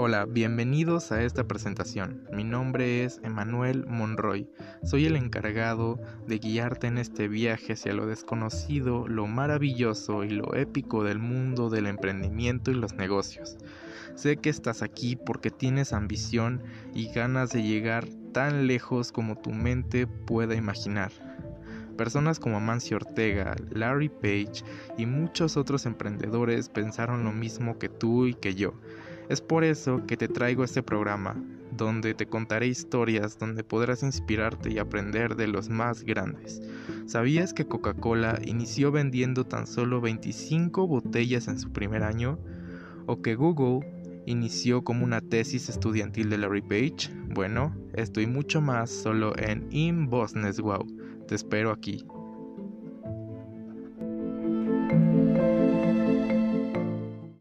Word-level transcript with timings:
Hola, 0.00 0.26
bienvenidos 0.26 1.10
a 1.10 1.24
esta 1.24 1.48
presentación. 1.48 2.22
Mi 2.32 2.44
nombre 2.44 3.02
es 3.02 3.20
Emanuel 3.24 3.84
Monroy. 3.84 4.48
Soy 4.84 5.06
el 5.06 5.16
encargado 5.16 5.98
de 6.28 6.38
guiarte 6.38 6.86
en 6.86 6.98
este 6.98 7.26
viaje 7.26 7.72
hacia 7.72 7.92
lo 7.94 8.06
desconocido, 8.06 9.08
lo 9.08 9.26
maravilloso 9.26 10.22
y 10.22 10.30
lo 10.30 10.54
épico 10.54 11.02
del 11.02 11.18
mundo 11.18 11.68
del 11.68 11.88
emprendimiento 11.88 12.70
y 12.70 12.74
los 12.74 12.94
negocios. 12.94 13.58
Sé 14.14 14.36
que 14.36 14.50
estás 14.50 14.82
aquí 14.82 15.16
porque 15.16 15.50
tienes 15.50 15.92
ambición 15.92 16.62
y 16.94 17.12
ganas 17.12 17.50
de 17.50 17.64
llegar 17.64 18.06
tan 18.32 18.68
lejos 18.68 19.10
como 19.10 19.36
tu 19.36 19.50
mente 19.50 20.06
pueda 20.06 20.54
imaginar. 20.54 21.10
Personas 21.96 22.38
como 22.38 22.58
Amancio 22.58 22.98
Ortega, 22.98 23.56
Larry 23.70 24.10
Page 24.10 24.62
y 24.96 25.06
muchos 25.06 25.56
otros 25.56 25.86
emprendedores 25.86 26.68
pensaron 26.68 27.24
lo 27.24 27.32
mismo 27.32 27.80
que 27.80 27.88
tú 27.88 28.26
y 28.26 28.34
que 28.34 28.54
yo 28.54 28.74
es 29.28 29.40
por 29.40 29.64
eso 29.64 30.06
que 30.06 30.16
te 30.16 30.28
traigo 30.28 30.64
este 30.64 30.82
programa, 30.82 31.36
donde 31.76 32.14
te 32.14 32.26
contaré 32.26 32.66
historias 32.66 33.38
donde 33.38 33.62
podrás 33.64 34.02
inspirarte 34.02 34.72
y 34.72 34.78
aprender 34.78 35.36
de 35.36 35.46
los 35.46 35.68
más 35.68 36.02
grandes. 36.02 36.62
¿Sabías 37.06 37.54
que 37.54 37.66
Coca-Cola 37.66 38.40
inició 38.44 38.90
vendiendo 38.90 39.44
tan 39.44 39.66
solo 39.66 40.00
25 40.00 40.86
botellas 40.86 41.48
en 41.48 41.58
su 41.58 41.70
primer 41.72 42.02
año? 42.02 42.38
¿O 43.06 43.22
que 43.22 43.34
Google 43.34 43.86
inició 44.26 44.82
como 44.82 45.04
una 45.04 45.20
tesis 45.20 45.68
estudiantil 45.68 46.30
de 46.30 46.38
Larry 46.38 46.62
Page? 46.62 47.10
Bueno, 47.30 47.74
esto 47.94 48.20
y 48.20 48.26
mucho 48.26 48.60
más 48.60 48.90
solo 48.90 49.32
en 49.38 49.66
In 49.70 50.08
Wow. 50.10 50.86
Te 51.26 51.34
espero 51.34 51.70
aquí. 51.70 52.04